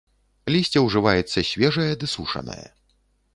Лісце 0.53 0.79
ўжываецца 0.85 1.43
свежае 1.51 1.87
ды 2.05 2.11
сушанае. 2.15 2.67